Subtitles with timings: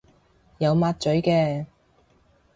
[0.57, 1.67] 有抹嘴嘅